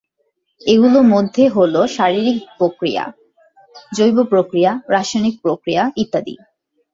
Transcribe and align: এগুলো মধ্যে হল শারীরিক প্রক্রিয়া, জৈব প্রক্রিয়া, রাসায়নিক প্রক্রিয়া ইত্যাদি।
এগুলো 0.61 0.99
মধ্যে 1.13 1.43
হল 1.47 1.75
শারীরিক 1.95 2.39
প্রক্রিয়া, 2.57 3.03
জৈব 3.91 4.17
প্রক্রিয়া, 4.31 4.71
রাসায়নিক 4.93 5.35
প্রক্রিয়া 5.41 5.83
ইত্যাদি। 5.95 6.35